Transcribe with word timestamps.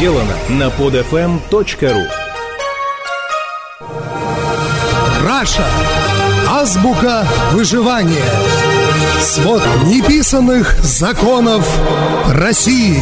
сделано 0.00 0.32
на 0.48 0.68
podfm.ru 0.68 2.06
Раша. 5.22 5.66
Азбука 6.48 7.26
выживания. 7.52 8.24
Свод 9.20 9.60
неписанных 9.84 10.72
законов 10.82 11.68
России. 12.32 12.98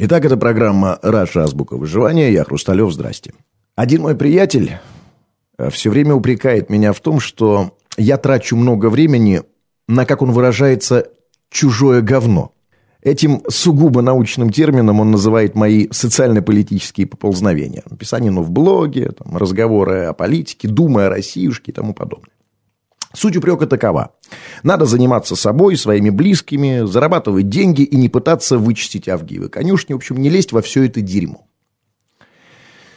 Итак, 0.00 0.24
это 0.24 0.36
программа 0.36 0.98
«Раша. 1.00 1.44
Азбука 1.44 1.76
выживания». 1.76 2.32
Я 2.32 2.42
Хрусталев. 2.42 2.92
Здрасте. 2.92 3.32
Один 3.76 4.02
мой 4.02 4.16
приятель 4.16 4.78
э, 5.58 5.70
все 5.70 5.90
время 5.90 6.12
упрекает 6.16 6.70
меня 6.70 6.92
в 6.92 6.98
том, 6.98 7.20
что 7.20 7.78
я 7.96 8.16
трачу 8.16 8.56
много 8.56 8.90
времени 8.90 9.42
на, 9.86 10.06
как 10.06 10.22
он 10.22 10.32
выражается, 10.32 11.06
чужое 11.50 12.00
говно. 12.00 12.52
Этим 13.08 13.42
сугубо 13.48 14.02
научным 14.02 14.50
термином 14.50 15.00
он 15.00 15.10
называет 15.10 15.54
мои 15.54 15.88
социально-политические 15.90 17.06
поползновения. 17.06 17.82
Написание 17.88 18.30
ну, 18.30 18.42
в 18.42 18.50
блоге, 18.50 19.12
там, 19.12 19.34
разговоры 19.34 20.04
о 20.04 20.12
политике, 20.12 20.68
думы 20.68 21.06
о 21.06 21.08
Россиюшке 21.08 21.72
и 21.72 21.74
тому 21.74 21.94
подобное. 21.94 22.34
Суть 23.14 23.34
упрека 23.34 23.66
такова. 23.66 24.10
Надо 24.62 24.84
заниматься 24.84 25.36
собой, 25.36 25.78
своими 25.78 26.10
близкими, 26.10 26.84
зарабатывать 26.84 27.48
деньги 27.48 27.80
и 27.80 27.96
не 27.96 28.10
пытаться 28.10 28.58
вычистить 28.58 29.08
Авгиевы 29.08 29.48
конюшни. 29.48 29.94
В 29.94 29.96
общем, 29.96 30.18
не 30.18 30.28
лезть 30.28 30.52
во 30.52 30.60
все 30.60 30.84
это 30.84 31.00
дерьмо. 31.00 31.46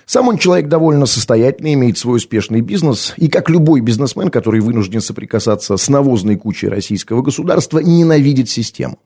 Сам 0.06 0.28
он 0.28 0.38
человек 0.38 0.68
довольно 0.68 1.06
состоятельный, 1.06 1.76
имеет 1.76 1.98
свой 1.98 2.18
успешный 2.18 2.60
бизнес, 2.60 3.14
и 3.16 3.30
как 3.30 3.50
любой 3.50 3.80
бизнесмен, 3.80 4.28
который 4.28 4.60
вынужден 4.60 5.00
соприкасаться 5.00 5.78
с 5.78 5.88
навозной 5.88 6.36
кучей 6.36 6.68
российского 6.68 7.22
государства, 7.22 7.80
ненавидит 7.80 8.50
систему. 8.50 9.00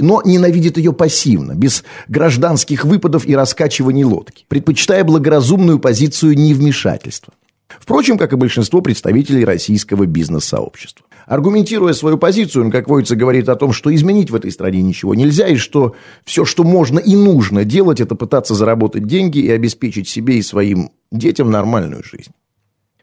Но 0.00 0.22
ненавидит 0.24 0.78
ее 0.78 0.92
пассивно, 0.92 1.54
без 1.54 1.84
гражданских 2.08 2.84
выпадов 2.84 3.26
и 3.26 3.36
раскачиваний 3.36 4.04
лодки, 4.04 4.44
предпочитая 4.48 5.04
благоразумную 5.04 5.78
позицию 5.78 6.36
невмешательства. 6.36 7.32
Впрочем, 7.68 8.18
как 8.18 8.32
и 8.32 8.36
большинство 8.36 8.80
представителей 8.80 9.44
российского 9.44 10.06
бизнес-сообщества. 10.06 11.06
Аргументируя 11.26 11.92
свою 11.92 12.18
позицию, 12.18 12.64
он, 12.64 12.70
как 12.72 12.88
водится, 12.88 13.14
говорит 13.14 13.48
о 13.48 13.54
том, 13.54 13.72
что 13.72 13.94
изменить 13.94 14.30
в 14.30 14.34
этой 14.34 14.50
стране 14.50 14.82
ничего 14.82 15.14
нельзя, 15.14 15.46
и 15.46 15.54
что 15.54 15.94
все, 16.24 16.44
что 16.44 16.64
можно 16.64 16.98
и 16.98 17.14
нужно 17.14 17.64
делать, 17.64 18.00
это 18.00 18.16
пытаться 18.16 18.54
заработать 18.54 19.06
деньги 19.06 19.38
и 19.38 19.50
обеспечить 19.50 20.08
себе 20.08 20.38
и 20.38 20.42
своим 20.42 20.90
детям 21.12 21.50
нормальную 21.50 22.02
жизнь. 22.02 22.32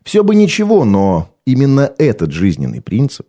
Все 0.04 0.24
бы 0.24 0.36
ничего, 0.36 0.84
но 0.84 1.30
именно 1.46 1.92
этот 1.98 2.32
жизненный 2.32 2.82
принцип, 2.82 3.28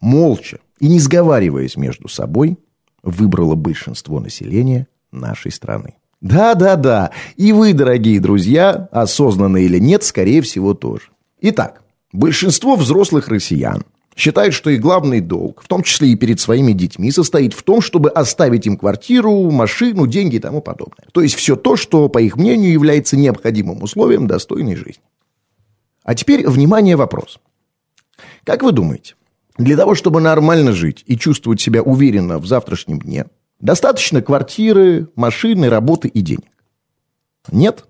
молча 0.00 0.60
и 0.78 0.88
не 0.88 1.00
сговариваясь 1.00 1.76
между 1.76 2.08
собой, 2.08 2.56
выбрало 3.02 3.54
большинство 3.54 4.20
населения 4.20 4.86
нашей 5.12 5.50
страны. 5.50 5.94
Да-да-да, 6.20 7.12
и 7.36 7.52
вы, 7.52 7.72
дорогие 7.72 8.20
друзья, 8.20 8.88
осознанно 8.92 9.56
или 9.56 9.78
нет, 9.78 10.02
скорее 10.02 10.42
всего, 10.42 10.74
тоже. 10.74 11.04
Итак, 11.40 11.82
большинство 12.12 12.76
взрослых 12.76 13.28
россиян 13.28 13.84
считают, 14.14 14.52
что 14.52 14.68
их 14.68 14.80
главный 14.80 15.20
долг, 15.20 15.62
в 15.62 15.68
том 15.68 15.82
числе 15.82 16.10
и 16.10 16.16
перед 16.16 16.38
своими 16.38 16.72
детьми, 16.72 17.10
состоит 17.10 17.54
в 17.54 17.62
том, 17.62 17.80
чтобы 17.80 18.10
оставить 18.10 18.66
им 18.66 18.76
квартиру, 18.76 19.50
машину, 19.50 20.06
деньги 20.06 20.36
и 20.36 20.40
тому 20.40 20.60
подобное. 20.60 21.06
То 21.12 21.22
есть 21.22 21.36
все 21.36 21.56
то, 21.56 21.76
что, 21.76 22.08
по 22.10 22.18
их 22.18 22.36
мнению, 22.36 22.72
является 22.72 23.16
необходимым 23.16 23.82
условием 23.82 24.26
достойной 24.26 24.76
жизни. 24.76 25.02
А 26.02 26.14
теперь, 26.14 26.46
внимание, 26.46 26.96
вопрос. 26.96 27.38
Как 28.44 28.62
вы 28.62 28.72
думаете, 28.72 29.14
для 29.58 29.76
того, 29.76 29.94
чтобы 29.94 30.20
нормально 30.20 30.72
жить 30.72 31.04
и 31.06 31.16
чувствовать 31.16 31.60
себя 31.60 31.82
уверенно 31.82 32.38
в 32.38 32.46
завтрашнем 32.46 33.00
дне, 33.00 33.26
достаточно 33.60 34.22
квартиры, 34.22 35.08
машины, 35.16 35.68
работы 35.68 36.08
и 36.08 36.20
денег? 36.20 36.50
Нет? 37.50 37.84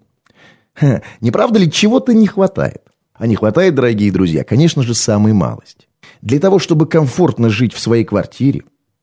Не 1.21 1.31
правда 1.31 1.59
ли 1.59 1.71
чего-то 1.71 2.15
не 2.15 2.27
хватает? 2.27 2.83
А 3.13 3.27
не 3.27 3.37
хватает, 3.37 3.75
дорогие 3.75 4.11
друзья, 4.11 4.45
конечно 4.45 4.83
же, 4.83 4.95
самой 4.95 5.33
малости. 5.33 5.89
Для 6.23 6.39
того, 6.39 6.59
чтобы 6.59 6.87
комфортно 6.87 7.51
жить 7.51 7.75
в 7.75 7.79
своей 7.79 8.05
квартире, 8.05 8.63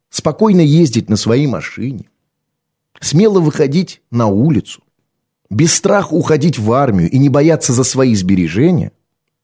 спокойно 0.10 0.62
ездить 0.62 1.10
на 1.10 1.18
своей 1.18 1.48
машине, 1.48 2.10
смело 3.00 3.40
выходить 3.40 4.02
на 4.12 4.28
улицу, 4.28 4.82
без 5.50 5.74
страха 5.74 6.14
уходить 6.14 6.60
в 6.60 6.72
армию 6.74 7.10
и 7.10 7.18
не 7.18 7.30
бояться 7.30 7.74
за 7.74 7.84
свои 7.84 8.16
сбережения, 8.16 8.92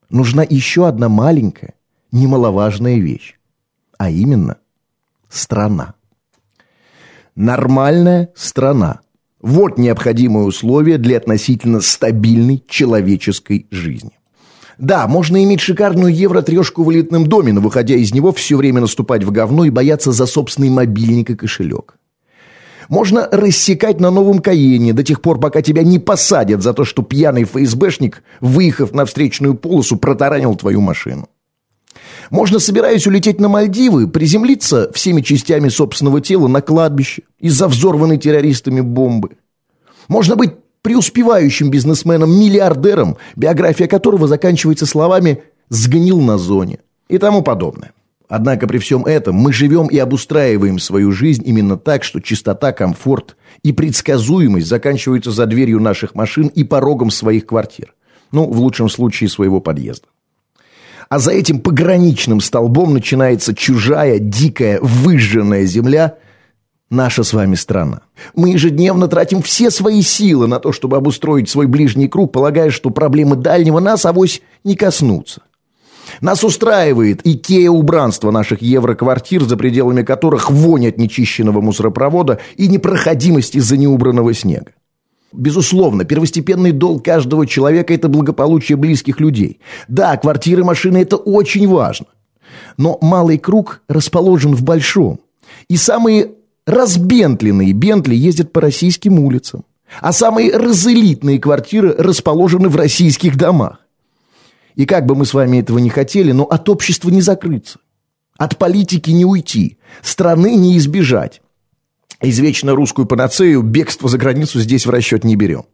нужна 0.10 0.46
еще 0.48 0.88
одна 0.88 1.08
маленькая, 1.08 1.76
немаловажная 2.14 3.00
вещь, 3.00 3.36
а 3.98 4.10
именно 4.10 4.58
страна. 5.28 5.96
Нормальная 7.36 8.30
страна. 8.36 9.02
Вот 9.42 9.78
необходимые 9.78 10.46
условия 10.46 10.98
для 10.98 11.18
относительно 11.18 11.82
стабильной 11.82 12.64
человеческой 12.66 13.68
жизни. 13.72 14.12
Да, 14.78 15.08
можно 15.08 15.44
иметь 15.44 15.60
шикарную 15.60 16.14
евро-трешку 16.14 16.84
в 16.84 16.92
элитном 16.92 17.28
доме, 17.28 17.52
но 17.52 17.62
выходя 17.62 17.96
из 17.96 18.14
него 18.14 18.32
все 18.32 18.56
время 18.56 18.82
наступать 18.82 19.24
в 19.24 19.32
говно 19.32 19.66
и 19.66 19.70
бояться 19.70 20.12
за 20.12 20.26
собственный 20.26 20.70
мобильник 20.70 21.30
и 21.30 21.36
кошелек. 21.36 21.98
Можно 22.90 23.28
рассекать 23.32 24.00
на 24.00 24.12
новом 24.12 24.40
Каене 24.40 24.94
до 24.94 25.04
тех 25.04 25.22
пор, 25.22 25.40
пока 25.40 25.62
тебя 25.62 25.84
не 25.84 26.00
посадят 26.00 26.62
за 26.62 26.74
то, 26.74 26.86
что 26.86 27.02
пьяный 27.02 27.44
ФСБшник, 27.44 28.24
выехав 28.42 28.94
на 28.94 29.06
встречную 29.06 29.56
полосу, 29.56 29.98
протаранил 29.98 30.56
твою 30.56 30.82
машину. 30.82 31.30
Можно, 32.30 32.60
собираясь 32.60 33.08
улететь 33.08 33.40
на 33.40 33.50
Мальдивы, 33.50 34.08
приземлиться 34.08 34.92
всеми 34.94 35.22
частями 35.22 35.70
собственного 35.70 36.22
тела 36.22 36.48
на 36.48 36.62
кладбище 36.62 37.24
из-за 37.40 37.68
взорванной 37.68 38.18
террористами 38.18 38.82
бомбы. 38.82 39.38
Можно 40.08 40.36
быть 40.36 40.52
преуспевающим 40.82 41.70
бизнесменом-миллиардером, 41.70 43.18
биография 43.36 43.88
которого 43.88 44.28
заканчивается 44.28 44.86
словами 44.86 45.44
«сгнил 45.70 46.20
на 46.22 46.38
зоне» 46.38 46.80
и 47.08 47.18
тому 47.18 47.42
подобное. 47.42 47.94
Однако 48.28 48.68
при 48.68 48.80
всем 48.80 49.06
этом 49.06 49.36
мы 49.36 49.54
живем 49.54 49.88
и 49.88 49.98
обустраиваем 49.98 50.80
свою 50.80 51.12
жизнь 51.12 51.44
именно 51.46 51.78
так, 51.78 52.04
что 52.04 52.20
чистота, 52.20 52.72
комфорт 52.72 53.38
и 53.64 53.72
предсказуемость 53.72 54.68
заканчиваются 54.68 55.32
за 55.32 55.46
дверью 55.46 55.80
наших 55.80 56.16
машин 56.16 56.48
и 56.48 56.64
порогом 56.64 57.12
своих 57.12 57.46
квартир. 57.46 57.94
Ну, 58.32 58.46
в 58.50 58.60
лучшем 58.60 58.90
случае, 58.90 59.30
своего 59.30 59.60
подъезда. 59.60 60.08
А 61.14 61.20
за 61.20 61.30
этим 61.32 61.60
пограничным 61.60 62.42
столбом 62.42 62.92
начинается 62.96 63.54
чужая, 63.54 64.18
дикая, 64.18 64.80
выжженная 64.82 65.64
земля– 65.66 66.16
наша 66.90 67.22
с 67.22 67.34
вами 67.34 67.54
страна. 67.54 68.02
Мы 68.34 68.50
ежедневно 68.50 69.08
тратим 69.08 69.44
все 69.44 69.70
свои 69.70 70.02
силы 70.02 70.48
на 70.48 70.60
то, 70.60 70.72
чтобы 70.72 70.98
обустроить 70.98 71.52
свой 71.52 71.68
ближний 71.68 72.08
круг, 72.08 72.32
полагая, 72.32 72.72
что 72.72 72.90
проблемы 72.90 73.36
дальнего 73.36 73.80
нас 73.80 74.08
авось 74.08 74.42
не 74.64 74.76
коснутся. 74.76 75.44
Нас 76.20 76.44
устраивает 76.44 77.22
икея 77.24 77.70
убранства 77.70 78.32
наших 78.32 78.64
евроквартир, 78.64 79.44
за 79.44 79.56
пределами 79.56 80.02
которых 80.02 80.50
вонь 80.50 80.88
от 80.88 80.98
нечищенного 80.98 81.62
мусоропровода 81.62 82.40
и 82.58 82.68
непроходимость 82.68 83.54
из-за 83.54 83.78
неубранного 83.78 84.34
снега. 84.34 84.72
Безусловно, 85.34 86.06
первостепенный 86.06 86.72
долг 86.72 87.04
каждого 87.04 87.48
человека– 87.48 87.92
это 87.96 88.08
благополучие 88.08 88.76
близких 88.76 89.20
людей. 89.20 89.60
Да, 89.88 90.16
квартиры, 90.16 90.64
машины– 90.64 90.98
это 91.00 91.18
очень 91.18 91.68
важно. 91.68 92.06
Но 92.78 93.00
малый 93.02 93.40
круг 93.40 93.82
расположен 93.88 94.54
в 94.56 94.62
большом. 94.62 95.20
И 95.70 95.76
самые 95.76 96.32
разбентленные 96.68 97.74
Бентли 97.74 98.14
ездят 98.14 98.54
по 98.54 98.62
российским 98.62 99.18
улицам. 99.18 99.66
А 100.02 100.12
самые 100.12 100.56
разэлитные 100.56 101.40
квартиры 101.40 101.96
расположены 101.98 102.70
в 102.70 102.76
российских 102.76 103.36
домах. 103.36 103.80
И 104.76 104.86
как 104.86 105.08
бы 105.08 105.16
мы 105.16 105.26
с 105.26 105.34
вами 105.34 105.58
этого 105.58 105.80
не 105.80 105.90
хотели, 105.90 106.32
но 106.32 106.44
от 106.44 106.70
общества 106.70 107.10
не 107.10 107.22
закрыться. 107.22 107.80
От 108.38 108.58
политики 108.58 109.10
не 109.10 109.26
уйти. 109.26 109.78
Страны 110.04 110.56
не 110.56 110.78
избежать 110.78 111.43
извечно 112.24 112.74
русскую 112.74 113.06
панацею, 113.06 113.62
бегство 113.62 114.10
за 114.10 114.18
границу 114.18 114.60
здесь 114.60 114.86
в 114.86 114.90
расчет 114.90 115.24
не 115.24 115.36
берем. 115.36 115.66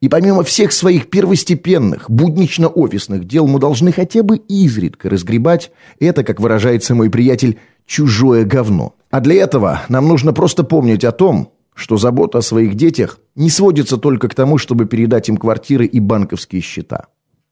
И 0.00 0.08
помимо 0.08 0.42
всех 0.42 0.72
своих 0.72 1.08
первостепенных, 1.08 2.10
буднично-офисных 2.10 3.24
дел, 3.26 3.46
мы 3.46 3.58
должны 3.58 3.92
хотя 3.92 4.22
бы 4.22 4.36
изредка 4.36 5.08
разгребать 5.08 5.70
это, 5.98 6.24
как 6.24 6.40
выражается 6.40 6.94
мой 6.94 7.08
приятель, 7.10 7.58
чужое 7.86 8.44
говно. 8.44 8.94
А 9.10 9.20
для 9.20 9.36
этого 9.36 9.82
нам 9.88 10.08
нужно 10.08 10.32
просто 10.32 10.64
помнить 10.64 11.04
о 11.04 11.12
том, 11.12 11.52
что 11.74 11.96
забота 11.96 12.38
о 12.38 12.42
своих 12.42 12.74
детях 12.74 13.18
не 13.34 13.50
сводится 13.50 13.96
только 13.96 14.28
к 14.28 14.34
тому, 14.34 14.58
чтобы 14.58 14.86
передать 14.86 15.28
им 15.28 15.36
квартиры 15.36 15.86
и 15.86 16.00
банковские 16.00 16.60
счета. 16.60 17.06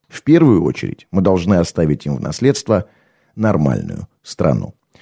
В 0.08 0.22
первую 0.22 0.62
очередь 0.62 1.06
мы 1.11 1.22
должны 1.22 1.55
оставить 1.55 2.06
им 2.06 2.17
в 2.17 2.20
наследство 2.20 2.87
нормальную 3.34 4.08
страну. 4.22 4.75